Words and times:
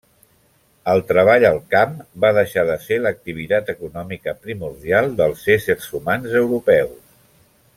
El 0.93 1.01
treball 1.09 1.43
al 1.49 1.59
camp 1.73 1.91
va 2.23 2.31
deixar 2.37 2.63
de 2.69 2.77
ser 2.85 2.97
l'activitat 3.03 3.69
econòmica 3.75 4.35
primordial 4.47 5.11
dels 5.21 5.45
éssers 5.57 5.89
humans 6.01 6.35
europeus. 6.45 6.99